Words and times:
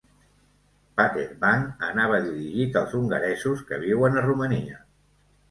Pater 1.01 1.25
Bank 1.43 1.83
anava 1.89 2.21
dirigit 2.29 2.81
als 2.83 2.97
hongaresos 3.01 3.63
que 3.69 3.81
viuen 3.85 4.19
a 4.23 4.27
Romania. 4.29 4.83